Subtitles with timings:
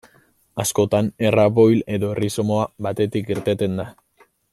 [0.61, 3.87] Askotan erraboil edo errizoma batetik irteten da.